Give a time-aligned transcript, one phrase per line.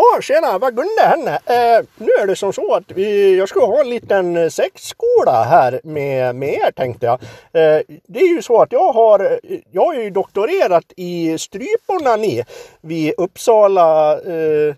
[0.00, 1.30] Ja, tjena, vad Gunde henne.
[1.30, 5.80] Eh, nu är det som så att vi, jag ska ha en liten sexskola här
[5.84, 7.22] med, med er tänkte jag.
[7.52, 9.38] Eh, det är ju så att jag har,
[9.70, 12.44] jag har ju doktorerat i stryponani
[12.80, 14.74] vid Uppsala eh,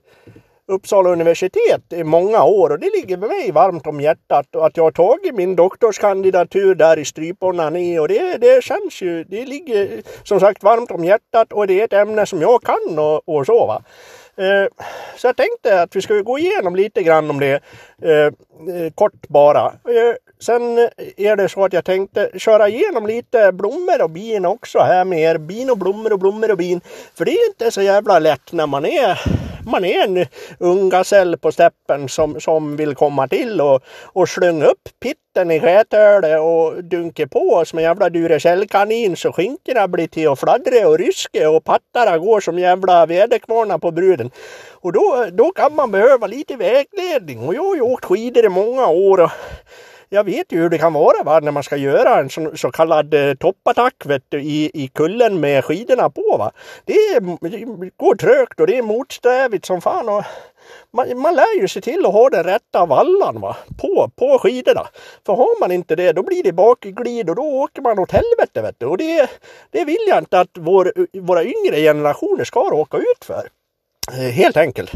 [0.67, 4.85] Uppsala universitet i många år och det ligger mig varmt om hjärtat och att jag
[4.85, 10.41] har tagit min doktorskandidatur där i stryponani och det, det känns ju, det ligger som
[10.41, 13.67] sagt varmt om hjärtat och det är ett ämne som jag kan och, och så
[13.67, 13.83] va.
[14.41, 14.69] Eh,
[15.17, 17.61] så jag tänkte att vi ska gå igenom lite grann om det
[18.03, 18.11] eh,
[18.75, 19.73] eh, kort bara.
[20.41, 20.79] Sen
[21.17, 25.21] är det så att jag tänkte köra igenom lite blommor och bin också här med
[25.21, 25.39] er.
[25.39, 26.81] Bin och blommor och blommor och bin.
[27.15, 29.21] För det är inte så jävla lätt när man är
[29.67, 30.27] man är en
[30.59, 35.61] ung gasell på steppen som, som vill komma till och, och slunga upp pitten i
[35.61, 40.99] skätölet och dunka på som en jävla Duracellkanin så skinkorna blir till att fladdra och
[40.99, 44.31] ryske och pattarna går som jävla väderkvarnar på bruden.
[44.71, 48.49] Och då, då kan man behöva lite vägledning och jag har ju åkt skidor i
[48.49, 49.31] många år och
[50.13, 52.71] jag vet ju hur det kan vara va, när man ska göra en så, så
[52.71, 56.37] kallad eh, toppattack vet du, i, i kullen med skidorna på.
[56.39, 56.53] Va.
[56.85, 60.09] Det, är, det går trögt och det är motsträvigt som fan.
[60.09, 60.25] Och
[60.91, 64.87] man, man lär ju sig till att ha den rätta vallan va, på, på skidorna.
[65.27, 68.63] För har man inte det då blir det bakglid och då åker man åt helvete.
[68.63, 68.87] Vet du.
[68.87, 69.31] Och det,
[69.71, 73.49] det vill jag inte att vår, våra yngre generationer ska råka ut för.
[74.13, 74.93] Eh, helt enkelt.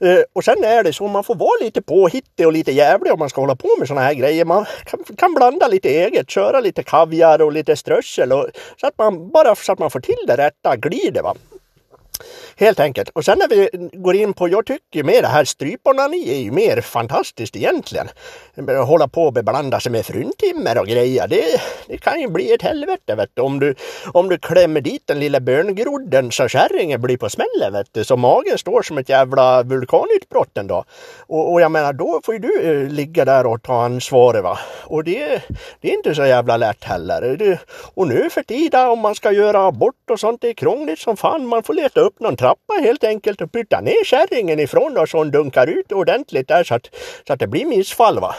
[0.00, 3.18] Eh, och sen är det så man får vara lite påhittig och lite jävlig om
[3.18, 4.44] man ska hålla på med sådana här grejer.
[4.44, 8.46] Man kan, kan, blanda lite eget, köra lite kaviar och lite strössel och,
[8.80, 11.22] så att man bara så att man får till det rätta glidet.
[11.22, 11.34] Va?
[12.58, 13.08] Helt enkelt.
[13.08, 16.50] Och sen när vi går in på, jag tycker med det här stryponani är ju
[16.50, 18.08] mer fantastiskt egentligen.
[18.86, 21.28] Hålla på och beblanda sig med fruntimmer och grejer.
[21.28, 23.42] Det, det kan ju bli ett helvete vet du.
[23.42, 23.74] Om du,
[24.12, 28.04] om du klämmer dit den lilla böngrodden så kärringen blir på smällen vet du.
[28.04, 30.84] Så magen står som ett jävla vulkanutbrott en dag.
[31.26, 34.58] Och, och jag menar då får ju du eh, ligga där och ta ansvaret va.
[34.84, 35.42] Och det,
[35.80, 37.36] det är inte så jävla lätt heller.
[37.36, 37.60] Det,
[37.94, 41.16] och nu för tiden om man ska göra abort och sånt det är krångligt som
[41.16, 41.46] fan.
[41.46, 45.18] Man får leta upp någon trappa helt enkelt och putta ner kärringen ifrån oss så
[45.18, 46.90] hon dunkar ut ordentligt där så att,
[47.26, 48.20] så att det blir missfall.
[48.20, 48.34] Va?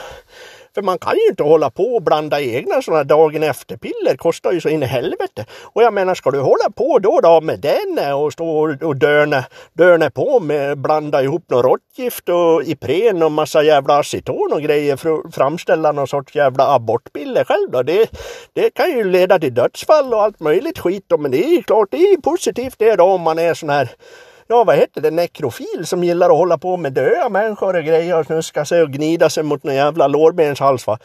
[0.77, 4.17] För man kan ju inte hålla på och blanda egna sådana dagen efter-piller.
[4.17, 5.45] kostar ju så in i helvete.
[5.63, 9.43] Och jag menar, ska du hålla på då, då med den och stå och döna
[9.73, 14.95] dörna på med blanda ihop något råttgift och Ipren och massa jävla aceton och grejer
[14.95, 17.83] för att framställa någon sorts jävla abortpiller själv då.
[17.83, 18.11] Det,
[18.53, 21.17] det kan ju leda till dödsfall och allt möjligt skit då.
[21.17, 23.89] Men det är ju klart, det är positivt det då om man är sån här
[24.47, 28.19] ja vad heter det, nekrofil som gillar att hålla på med döda människor och grejer
[28.19, 30.99] och snuska sig och gnida sig mot någon jävla lårbenshals va.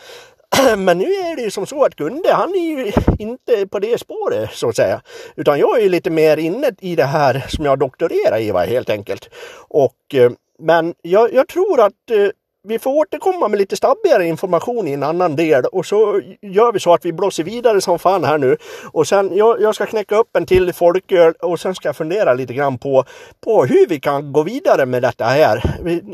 [0.77, 4.01] Men nu är det ju som så att Gunde, han är ju inte på det
[4.01, 5.03] spåret så att säga.
[5.37, 8.65] Utan jag är ju lite mer inne i det här som jag doktorerar i va,
[8.65, 9.29] helt enkelt.
[9.69, 12.29] Och, eh, men jag, jag tror att eh,
[12.65, 16.81] vi får återkomma med lite stabbigare information i en annan del och så gör vi
[16.81, 18.57] så att vi blåser vidare som fan här nu.
[18.93, 22.35] Och sen, jag, jag ska knäcka upp en till folköl och sen ska jag fundera
[22.35, 23.05] lite grann på,
[23.41, 25.63] på hur vi kan gå vidare med detta här.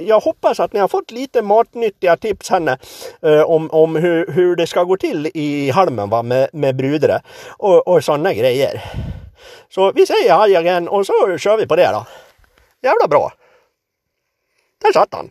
[0.06, 2.78] Jag hoppas att ni har fått lite matnyttiga tips här
[3.22, 7.20] eh, om, om hur, hur det ska gå till i halmen va, med, med brudre
[7.48, 8.84] och, och sådana grejer.
[9.68, 12.06] Så vi säger hej igen och så kör vi på det då.
[12.82, 13.32] Jävla bra!
[14.82, 15.30] Där satt han!